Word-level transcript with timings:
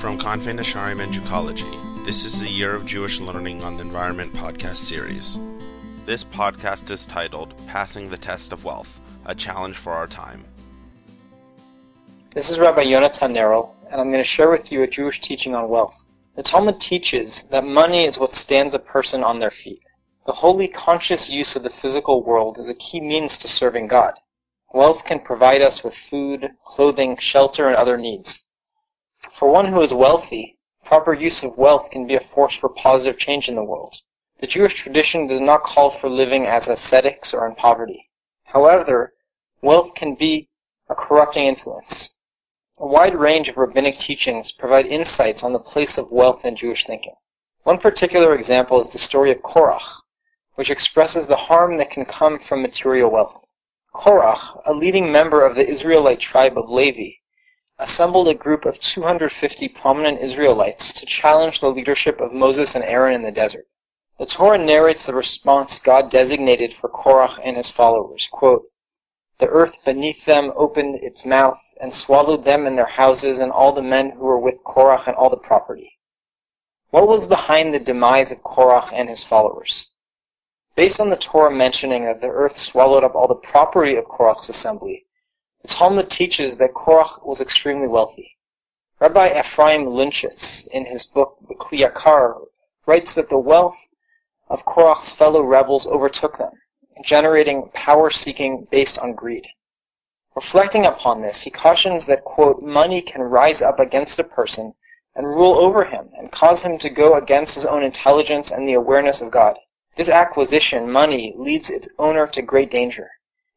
From 0.00 0.18
Kanfei 0.18 0.58
Nesharim 0.58 1.02
and 1.02 1.12
Jewcology, 1.12 2.06
this 2.06 2.24
is 2.24 2.40
the 2.40 2.48
Year 2.48 2.74
of 2.74 2.86
Jewish 2.86 3.20
Learning 3.20 3.62
on 3.62 3.76
the 3.76 3.82
Environment 3.82 4.32
podcast 4.32 4.78
series. 4.78 5.38
This 6.06 6.24
podcast 6.24 6.90
is 6.90 7.04
titled 7.04 7.52
Passing 7.66 8.08
the 8.08 8.16
Test 8.16 8.54
of 8.54 8.64
Wealth, 8.64 8.98
a 9.26 9.34
Challenge 9.34 9.76
for 9.76 9.92
Our 9.92 10.06
Time. 10.06 10.46
This 12.32 12.48
is 12.48 12.58
Rabbi 12.58 12.84
Yonatan 12.84 13.34
Nerel, 13.34 13.74
and 13.90 14.00
I'm 14.00 14.10
going 14.10 14.22
to 14.22 14.24
share 14.24 14.48
with 14.50 14.72
you 14.72 14.82
a 14.82 14.86
Jewish 14.86 15.20
teaching 15.20 15.54
on 15.54 15.68
wealth. 15.68 16.06
The 16.34 16.42
Talmud 16.42 16.80
teaches 16.80 17.42
that 17.50 17.64
money 17.64 18.04
is 18.04 18.18
what 18.18 18.34
stands 18.34 18.72
a 18.72 18.78
person 18.78 19.22
on 19.22 19.38
their 19.38 19.50
feet. 19.50 19.82
The 20.24 20.32
wholly 20.32 20.68
conscious 20.68 21.28
use 21.28 21.56
of 21.56 21.62
the 21.62 21.68
physical 21.68 22.24
world 22.24 22.58
is 22.58 22.68
a 22.68 22.74
key 22.74 23.02
means 23.02 23.36
to 23.36 23.48
serving 23.48 23.88
God. 23.88 24.14
Wealth 24.72 25.04
can 25.04 25.20
provide 25.20 25.60
us 25.60 25.84
with 25.84 25.92
food, 25.92 26.52
clothing, 26.64 27.18
shelter, 27.18 27.66
and 27.66 27.76
other 27.76 27.98
needs. 27.98 28.46
For 29.32 29.52
one 29.52 29.66
who 29.66 29.82
is 29.82 29.92
wealthy, 29.92 30.56
proper 30.82 31.12
use 31.12 31.42
of 31.42 31.58
wealth 31.58 31.90
can 31.90 32.06
be 32.06 32.14
a 32.14 32.20
force 32.20 32.54
for 32.54 32.70
positive 32.70 33.18
change 33.18 33.48
in 33.48 33.54
the 33.54 33.62
world. 33.62 34.00
The 34.38 34.46
Jewish 34.46 34.72
tradition 34.72 35.26
does 35.26 35.42
not 35.42 35.62
call 35.62 35.90
for 35.90 36.08
living 36.08 36.46
as 36.46 36.68
ascetics 36.68 37.34
or 37.34 37.46
in 37.46 37.54
poverty. 37.54 38.08
However, 38.44 39.12
wealth 39.60 39.94
can 39.94 40.14
be 40.14 40.48
a 40.88 40.94
corrupting 40.94 41.44
influence. 41.44 42.16
A 42.78 42.86
wide 42.86 43.14
range 43.14 43.50
of 43.50 43.58
rabbinic 43.58 43.98
teachings 43.98 44.52
provide 44.52 44.86
insights 44.86 45.42
on 45.42 45.52
the 45.52 45.58
place 45.58 45.98
of 45.98 46.10
wealth 46.10 46.42
in 46.46 46.56
Jewish 46.56 46.86
thinking. 46.86 47.16
One 47.64 47.76
particular 47.76 48.34
example 48.34 48.80
is 48.80 48.90
the 48.90 48.98
story 48.98 49.30
of 49.30 49.42
Korach, 49.42 50.00
which 50.54 50.70
expresses 50.70 51.26
the 51.26 51.36
harm 51.36 51.76
that 51.76 51.90
can 51.90 52.06
come 52.06 52.38
from 52.38 52.62
material 52.62 53.10
wealth. 53.10 53.44
Korach, 53.94 54.62
a 54.64 54.72
leading 54.72 55.12
member 55.12 55.44
of 55.44 55.56
the 55.56 55.68
Israelite 55.68 56.20
tribe 56.20 56.56
of 56.56 56.70
Levi, 56.70 57.19
assembled 57.80 58.28
a 58.28 58.34
group 58.34 58.66
of 58.66 58.78
250 58.78 59.68
prominent 59.68 60.20
Israelites 60.20 60.92
to 60.92 61.06
challenge 61.06 61.60
the 61.60 61.70
leadership 61.70 62.20
of 62.20 62.32
Moses 62.32 62.74
and 62.74 62.84
Aaron 62.84 63.14
in 63.14 63.22
the 63.22 63.32
desert. 63.32 63.66
The 64.18 64.26
Torah 64.26 64.58
narrates 64.58 65.06
the 65.06 65.14
response 65.14 65.78
God 65.78 66.10
designated 66.10 66.74
for 66.74 66.90
Korach 66.90 67.40
and 67.42 67.56
his 67.56 67.70
followers. 67.70 68.28
Quote, 68.30 68.66
the 69.38 69.48
earth 69.48 69.78
beneath 69.86 70.26
them 70.26 70.52
opened 70.54 70.96
its 70.96 71.24
mouth 71.24 71.72
and 71.80 71.94
swallowed 71.94 72.44
them 72.44 72.66
and 72.66 72.76
their 72.76 72.84
houses 72.84 73.38
and 73.38 73.50
all 73.50 73.72
the 73.72 73.80
men 73.80 74.10
who 74.10 74.24
were 74.24 74.38
with 74.38 74.62
Korach 74.62 75.06
and 75.06 75.16
all 75.16 75.30
the 75.30 75.38
property. 75.38 75.98
What 76.90 77.08
was 77.08 77.24
behind 77.24 77.72
the 77.72 77.80
demise 77.80 78.30
of 78.30 78.42
Korach 78.42 78.92
and 78.92 79.08
his 79.08 79.24
followers? 79.24 79.92
Based 80.76 81.00
on 81.00 81.08
the 81.08 81.16
Torah 81.16 81.50
mentioning 81.50 82.04
that 82.04 82.20
the 82.20 82.28
earth 82.28 82.58
swallowed 82.58 83.04
up 83.04 83.14
all 83.14 83.26
the 83.26 83.34
property 83.34 83.96
of 83.96 84.04
Korach's 84.04 84.50
assembly, 84.50 85.06
the 85.62 85.68
Talmud 85.68 86.08
teaches 86.08 86.56
that 86.56 86.72
Korach 86.72 87.22
was 87.22 87.38
extremely 87.38 87.86
wealthy. 87.86 88.38
Rabbi 88.98 89.38
Ephraim 89.38 89.84
Luntschitz, 89.84 90.66
in 90.68 90.86
his 90.86 91.04
book 91.04 91.36
The 91.46 91.54
Kli 91.54 91.80
Yakar, 91.86 92.46
writes 92.86 93.14
that 93.14 93.28
the 93.28 93.38
wealth 93.38 93.88
of 94.48 94.64
Korach's 94.64 95.10
fellow 95.10 95.42
rebels 95.42 95.86
overtook 95.86 96.38
them, 96.38 96.52
generating 97.04 97.68
power 97.74 98.08
seeking 98.08 98.68
based 98.70 98.98
on 98.98 99.12
greed. 99.12 99.48
Reflecting 100.34 100.86
upon 100.86 101.20
this, 101.20 101.42
he 101.42 101.50
cautions 101.50 102.06
that, 102.06 102.24
quote, 102.24 102.62
money 102.62 103.02
can 103.02 103.20
rise 103.20 103.60
up 103.60 103.78
against 103.78 104.18
a 104.18 104.24
person 104.24 104.72
and 105.14 105.26
rule 105.26 105.58
over 105.58 105.84
him 105.84 106.08
and 106.16 106.32
cause 106.32 106.62
him 106.62 106.78
to 106.78 106.88
go 106.88 107.16
against 107.16 107.54
his 107.54 107.66
own 107.66 107.82
intelligence 107.82 108.50
and 108.50 108.66
the 108.66 108.72
awareness 108.72 109.20
of 109.20 109.30
God. 109.30 109.58
This 109.96 110.08
acquisition, 110.08 110.90
money, 110.90 111.34
leads 111.36 111.68
its 111.68 111.88
owner 111.98 112.26
to 112.28 112.40
great 112.40 112.70
danger 112.70 113.10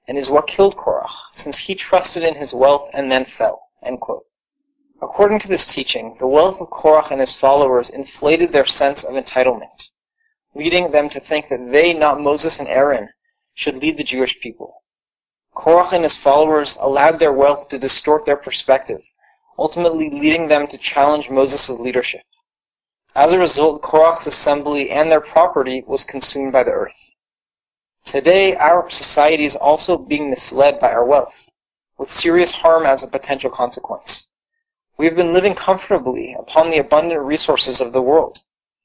and 0.08 0.18
is 0.18 0.30
what 0.30 0.48
killed 0.48 0.76
Korach, 0.76 1.14
since 1.32 1.58
he 1.58 1.76
trusted 1.76 2.23
in 2.23 2.36
his 2.36 2.54
wealth 2.54 2.90
and 2.94 3.12
then 3.12 3.26
fell. 3.26 3.70
According 5.02 5.40
to 5.40 5.48
this 5.48 5.66
teaching, 5.66 6.16
the 6.20 6.28
wealth 6.28 6.62
of 6.62 6.70
Korach 6.70 7.12
and 7.12 7.20
his 7.20 7.36
followers 7.36 7.90
inflated 7.90 8.52
their 8.52 8.66
sense 8.66 9.04
of 9.04 9.16
entitlement, 9.16 9.92
leading 10.56 10.92
them 10.92 11.10
to 11.10 11.20
think 11.20 11.50
that 11.50 11.72
they, 11.72 11.94
not 11.94 12.22
Moses 12.22 12.60
and 12.60 12.70
Aaron, 12.70 13.10
should 13.54 13.78
lead 13.78 13.98
the 13.98 14.04
Jewish 14.04 14.39
people. 14.39 14.83
Korach 15.55 15.94
and 15.94 16.04
his 16.04 16.17
followers 16.17 16.77
allowed 16.80 17.20
their 17.20 17.33
wealth 17.33 17.67
to 17.70 17.77
distort 17.77 18.26
their 18.26 18.38
perspective, 18.38 19.02
ultimately 19.58 20.10
leading 20.10 20.48
them 20.48 20.67
to 20.67 20.77
challenge 20.77 21.30
Moses' 21.30 21.70
leadership. 21.70 22.23
As 23.16 23.32
a 23.32 23.38
result, 23.38 23.83
Korach's 23.83 24.26
assembly 24.26 24.89
and 24.89 25.11
their 25.11 25.22
property 25.22 25.83
was 25.86 26.04
consumed 26.04 26.52
by 26.52 26.64
the 26.64 26.72
earth. 26.72 27.11
Today, 28.03 28.55
our 28.55 28.89
society 28.89 29.45
is 29.45 29.55
also 29.55 29.97
being 29.97 30.30
misled 30.30 30.80
by 30.80 30.91
our 30.91 31.05
wealth, 31.05 31.49
with 31.97 32.11
serious 32.11 32.52
harm 32.52 32.86
as 32.86 33.02
a 33.02 33.08
potential 33.08 33.49
consequence. 33.49 34.30
We 34.97 35.05
have 35.05 35.15
been 35.15 35.33
living 35.33 35.55
comfortably 35.55 36.36
upon 36.37 36.69
the 36.69 36.77
abundant 36.77 37.21
resources 37.21 37.81
of 37.81 37.93
the 37.93 38.02
world, 38.02 38.39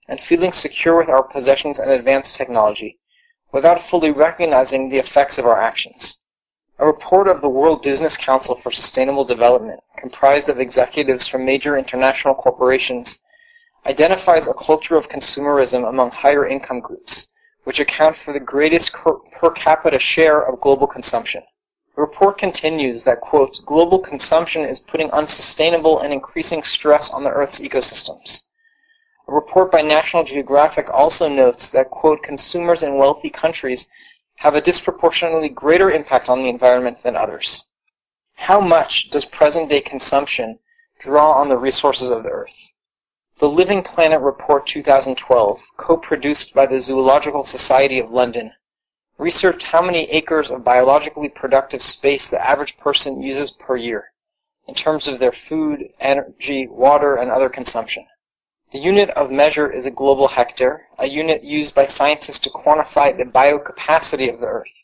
and 0.06 0.20
feeling 0.20 0.52
secure 0.52 0.96
with 0.96 1.08
our 1.08 1.22
possessions 1.22 1.78
and 1.78 1.90
advanced 1.90 2.36
technology, 2.36 2.98
without 3.52 3.82
fully 3.82 4.10
recognizing 4.12 4.88
the 4.88 4.98
effects 4.98 5.36
of 5.36 5.44
our 5.44 5.60
actions. 5.60 6.22
A 6.78 6.86
report 6.86 7.26
of 7.26 7.40
the 7.40 7.48
World 7.48 7.82
Business 7.82 8.16
Council 8.16 8.54
for 8.54 8.70
Sustainable 8.70 9.24
Development, 9.24 9.80
comprised 9.96 10.48
of 10.48 10.60
executives 10.60 11.26
from 11.26 11.44
major 11.44 11.76
international 11.76 12.34
corporations, 12.34 13.24
identifies 13.84 14.46
a 14.46 14.54
culture 14.54 14.96
of 14.96 15.08
consumerism 15.08 15.88
among 15.88 16.12
higher 16.12 16.46
income 16.46 16.78
groups, 16.80 17.32
which 17.68 17.80
account 17.80 18.16
for 18.16 18.32
the 18.32 18.40
greatest 18.40 18.94
per 18.94 19.50
capita 19.50 19.98
share 19.98 20.40
of 20.40 20.58
global 20.58 20.86
consumption. 20.86 21.42
The 21.94 22.00
report 22.00 22.38
continues 22.38 23.04
that, 23.04 23.20
quote, 23.20 23.60
global 23.66 23.98
consumption 23.98 24.62
is 24.62 24.80
putting 24.80 25.10
unsustainable 25.10 26.00
and 26.00 26.10
increasing 26.10 26.62
stress 26.62 27.10
on 27.10 27.24
the 27.24 27.30
Earth's 27.30 27.60
ecosystems. 27.60 28.44
A 29.28 29.34
report 29.34 29.70
by 29.70 29.82
National 29.82 30.24
Geographic 30.24 30.88
also 30.88 31.28
notes 31.28 31.68
that, 31.68 31.90
quote, 31.90 32.22
consumers 32.22 32.82
in 32.82 32.96
wealthy 32.96 33.28
countries 33.28 33.86
have 34.36 34.54
a 34.54 34.62
disproportionately 34.62 35.50
greater 35.50 35.90
impact 35.90 36.30
on 36.30 36.38
the 36.38 36.48
environment 36.48 37.02
than 37.02 37.16
others. 37.16 37.70
How 38.36 38.62
much 38.62 39.10
does 39.10 39.26
present-day 39.26 39.82
consumption 39.82 40.58
draw 41.00 41.32
on 41.32 41.50
the 41.50 41.58
resources 41.58 42.08
of 42.08 42.22
the 42.22 42.30
Earth? 42.30 42.72
The 43.40 43.48
Living 43.48 43.84
Planet 43.84 44.20
Report 44.20 44.66
2012, 44.66 45.64
co-produced 45.76 46.54
by 46.54 46.66
the 46.66 46.80
Zoological 46.80 47.44
Society 47.44 48.00
of 48.00 48.10
London, 48.10 48.50
researched 49.16 49.62
how 49.62 49.80
many 49.80 50.10
acres 50.10 50.50
of 50.50 50.64
biologically 50.64 51.28
productive 51.28 51.80
space 51.80 52.28
the 52.28 52.44
average 52.44 52.76
person 52.78 53.22
uses 53.22 53.52
per 53.52 53.76
year, 53.76 54.10
in 54.66 54.74
terms 54.74 55.06
of 55.06 55.20
their 55.20 55.30
food, 55.30 55.88
energy, 56.00 56.66
water, 56.66 57.14
and 57.14 57.30
other 57.30 57.48
consumption. 57.48 58.08
The 58.72 58.80
unit 58.80 59.10
of 59.10 59.30
measure 59.30 59.70
is 59.70 59.86
a 59.86 59.92
global 59.92 60.26
hectare, 60.26 60.88
a 60.98 61.06
unit 61.06 61.44
used 61.44 61.76
by 61.76 61.86
scientists 61.86 62.40
to 62.40 62.50
quantify 62.50 63.16
the 63.16 63.24
biocapacity 63.24 64.34
of 64.34 64.40
the 64.40 64.48
Earth. 64.48 64.74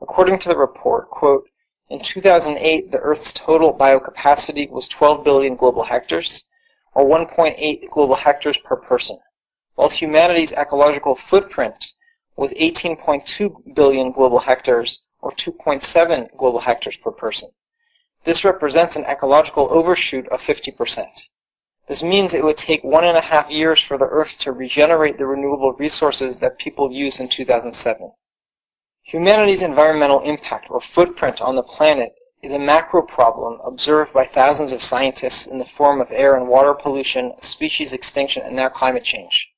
According 0.00 0.38
to 0.38 0.48
the 0.48 0.56
report, 0.56 1.10
quote, 1.10 1.48
in 1.90 1.98
2008, 1.98 2.92
the 2.92 3.00
Earth's 3.00 3.32
total 3.32 3.74
biocapacity 3.74 4.70
was 4.70 4.86
12 4.86 5.24
billion 5.24 5.56
global 5.56 5.82
hectares, 5.82 6.48
or 6.94 7.04
1.8 7.04 7.88
global 7.90 8.14
hectares 8.14 8.58
per 8.58 8.76
person, 8.76 9.18
while 9.74 9.88
humanity's 9.88 10.52
ecological 10.52 11.14
footprint 11.14 11.94
was 12.36 12.52
18.2 12.54 13.74
billion 13.74 14.10
global 14.12 14.40
hectares, 14.40 15.02
or 15.20 15.30
2.7 15.32 16.36
global 16.36 16.60
hectares 16.60 16.96
per 16.96 17.10
person. 17.10 17.50
This 18.24 18.44
represents 18.44 18.96
an 18.96 19.04
ecological 19.04 19.68
overshoot 19.70 20.28
of 20.28 20.40
50%. 20.40 21.06
This 21.88 22.02
means 22.02 22.32
it 22.32 22.44
would 22.44 22.56
take 22.56 22.84
one 22.84 23.04
and 23.04 23.16
a 23.16 23.20
half 23.20 23.50
years 23.50 23.80
for 23.80 23.98
the 23.98 24.06
Earth 24.06 24.38
to 24.40 24.52
regenerate 24.52 25.18
the 25.18 25.26
renewable 25.26 25.72
resources 25.72 26.36
that 26.36 26.58
people 26.58 26.92
used 26.92 27.20
in 27.20 27.28
2007. 27.28 28.12
Humanity's 29.02 29.62
environmental 29.62 30.20
impact 30.20 30.70
or 30.70 30.80
footprint 30.80 31.40
on 31.40 31.56
the 31.56 31.62
planet 31.62 32.14
is 32.42 32.50
a 32.50 32.58
macro 32.58 33.00
problem 33.00 33.60
observed 33.64 34.12
by 34.12 34.24
thousands 34.26 34.72
of 34.72 34.82
scientists 34.82 35.46
in 35.46 35.58
the 35.58 35.64
form 35.64 36.00
of 36.00 36.10
air 36.10 36.36
and 36.36 36.48
water 36.48 36.74
pollution, 36.74 37.32
species 37.40 37.92
extinction, 37.92 38.42
and 38.42 38.56
now 38.56 38.68
climate 38.68 39.04
change. 39.04 39.48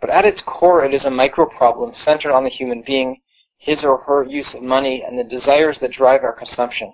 But 0.00 0.10
at 0.10 0.24
its 0.24 0.42
core, 0.42 0.84
it 0.84 0.92
is 0.92 1.04
a 1.04 1.12
micro 1.12 1.46
problem 1.46 1.94
centered 1.94 2.32
on 2.32 2.42
the 2.42 2.50
human 2.50 2.82
being, 2.82 3.20
his 3.56 3.84
or 3.84 3.98
her 3.98 4.24
use 4.24 4.52
of 4.52 4.62
money, 4.62 5.00
and 5.00 5.16
the 5.16 5.22
desires 5.22 5.78
that 5.78 5.92
drive 5.92 6.24
our 6.24 6.32
consumption. 6.32 6.92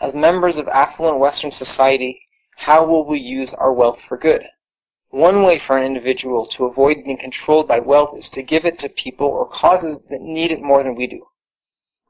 As 0.00 0.14
members 0.14 0.56
of 0.56 0.66
affluent 0.68 1.18
Western 1.18 1.52
society, 1.52 2.22
how 2.56 2.86
will 2.86 3.04
we 3.04 3.18
use 3.18 3.52
our 3.52 3.72
wealth 3.74 4.00
for 4.00 4.16
good? 4.16 4.46
One 5.10 5.42
way 5.42 5.58
for 5.58 5.76
an 5.76 5.84
individual 5.84 6.46
to 6.46 6.64
avoid 6.64 7.04
being 7.04 7.18
controlled 7.18 7.68
by 7.68 7.80
wealth 7.80 8.16
is 8.16 8.30
to 8.30 8.42
give 8.42 8.64
it 8.64 8.78
to 8.78 8.88
people 8.88 9.26
or 9.26 9.46
causes 9.46 10.06
that 10.06 10.22
need 10.22 10.52
it 10.52 10.62
more 10.62 10.82
than 10.82 10.94
we 10.94 11.06
do. 11.06 11.26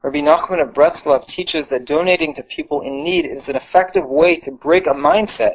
Rabbi 0.01 0.21
Nachman 0.21 0.63
of 0.63 0.75
Breslov 0.75 1.27
teaches 1.27 1.67
that 1.67 1.85
donating 1.85 2.33
to 2.35 2.45
people 2.45 2.83
in 2.83 3.03
need 3.03 3.27
is 3.27 3.49
an 3.49 3.57
effective 3.57 4.07
way 4.07 4.37
to 4.37 4.53
break 4.53 4.87
a 4.87 4.91
mindset 4.91 5.55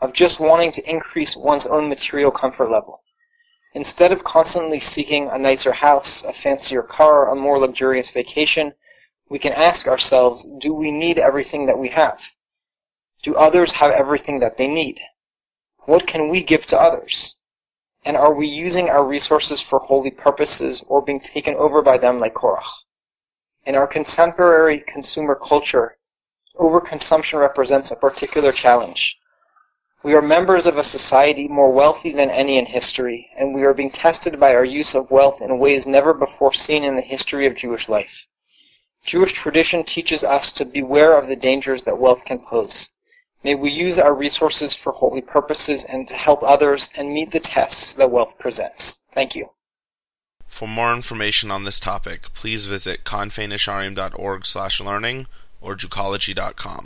of 0.00 0.14
just 0.14 0.40
wanting 0.40 0.72
to 0.72 0.90
increase 0.90 1.36
one's 1.36 1.66
own 1.66 1.90
material 1.90 2.30
comfort 2.30 2.70
level. 2.70 3.02
Instead 3.74 4.10
of 4.10 4.24
constantly 4.24 4.80
seeking 4.80 5.28
a 5.28 5.38
nicer 5.38 5.72
house, 5.72 6.24
a 6.24 6.32
fancier 6.32 6.82
car, 6.82 7.30
a 7.30 7.36
more 7.36 7.58
luxurious 7.58 8.10
vacation, 8.10 8.72
we 9.28 9.38
can 9.38 9.52
ask 9.52 9.86
ourselves, 9.86 10.48
do 10.58 10.72
we 10.72 10.90
need 10.90 11.18
everything 11.18 11.66
that 11.66 11.78
we 11.78 11.90
have? 11.90 12.30
Do 13.22 13.36
others 13.36 13.72
have 13.72 13.90
everything 13.90 14.40
that 14.40 14.56
they 14.56 14.68
need? 14.68 15.02
What 15.80 16.06
can 16.06 16.30
we 16.30 16.42
give 16.42 16.64
to 16.66 16.80
others? 16.80 17.42
And 18.06 18.16
are 18.16 18.32
we 18.32 18.46
using 18.46 18.88
our 18.88 19.06
resources 19.06 19.60
for 19.60 19.80
holy 19.80 20.10
purposes 20.10 20.82
or 20.88 21.02
being 21.02 21.20
taken 21.20 21.54
over 21.56 21.82
by 21.82 21.98
them 21.98 22.20
like 22.20 22.32
Korach? 22.32 22.70
In 23.64 23.76
our 23.76 23.86
contemporary 23.86 24.80
consumer 24.80 25.36
culture, 25.36 25.96
overconsumption 26.56 27.38
represents 27.38 27.92
a 27.92 27.96
particular 27.96 28.50
challenge. 28.50 29.16
We 30.02 30.14
are 30.14 30.22
members 30.22 30.66
of 30.66 30.78
a 30.78 30.82
society 30.82 31.46
more 31.46 31.70
wealthy 31.70 32.12
than 32.12 32.28
any 32.28 32.58
in 32.58 32.66
history, 32.66 33.30
and 33.36 33.54
we 33.54 33.62
are 33.62 33.72
being 33.72 33.92
tested 33.92 34.40
by 34.40 34.52
our 34.52 34.64
use 34.64 34.96
of 34.96 35.12
wealth 35.12 35.40
in 35.40 35.60
ways 35.60 35.86
never 35.86 36.12
before 36.12 36.52
seen 36.52 36.82
in 36.82 36.96
the 36.96 37.02
history 37.02 37.46
of 37.46 37.54
Jewish 37.54 37.88
life. 37.88 38.26
Jewish 39.04 39.32
tradition 39.32 39.84
teaches 39.84 40.24
us 40.24 40.50
to 40.52 40.64
beware 40.64 41.16
of 41.16 41.28
the 41.28 41.36
dangers 41.36 41.84
that 41.84 41.98
wealth 41.98 42.24
can 42.24 42.40
pose. 42.40 42.90
May 43.44 43.54
we 43.54 43.70
use 43.70 43.96
our 43.96 44.12
resources 44.12 44.74
for 44.74 44.92
holy 44.92 45.20
purposes 45.20 45.84
and 45.84 46.08
to 46.08 46.14
help 46.14 46.42
others 46.42 46.90
and 46.96 47.14
meet 47.14 47.30
the 47.30 47.38
tests 47.38 47.94
that 47.94 48.10
wealth 48.10 48.38
presents. 48.40 49.04
Thank 49.14 49.36
you. 49.36 49.50
For 50.52 50.68
more 50.68 50.92
information 50.92 51.50
on 51.50 51.64
this 51.64 51.80
topic, 51.80 52.30
please 52.34 52.66
visit 52.66 53.04
kanfeinesharim.org/learning 53.04 55.26
or 55.62 55.74
jewcology.com. 55.74 56.80